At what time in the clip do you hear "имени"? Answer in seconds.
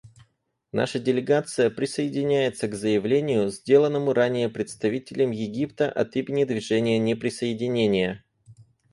6.15-6.43